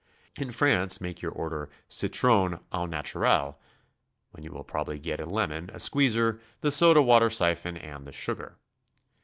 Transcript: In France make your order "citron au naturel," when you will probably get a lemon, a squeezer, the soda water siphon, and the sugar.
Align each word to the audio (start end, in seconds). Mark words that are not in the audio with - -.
In 0.35 0.49
France 0.49 0.99
make 0.99 1.21
your 1.21 1.31
order 1.31 1.69
"citron 1.87 2.59
au 2.71 2.87
naturel," 2.87 3.59
when 4.31 4.43
you 4.43 4.51
will 4.51 4.63
probably 4.63 4.97
get 4.97 5.19
a 5.19 5.27
lemon, 5.27 5.69
a 5.71 5.77
squeezer, 5.79 6.41
the 6.61 6.71
soda 6.71 7.03
water 7.03 7.29
siphon, 7.29 7.77
and 7.77 8.07
the 8.07 8.11
sugar. 8.11 8.57